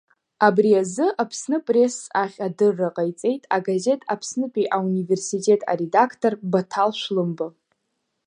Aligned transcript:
Абри 0.47 0.71
азы 0.81 1.05
Аԥсныпресс 1.23 1.97
ахь 2.21 2.37
адырра 2.47 2.89
ҟаиҵеит 2.95 3.43
агазет 3.55 4.01
Аԥснытәи 4.13 4.71
аунивирситет 4.75 5.61
аредақтор 5.71 6.33
Баҭал 6.51 6.91
Шәлымба. 6.99 7.47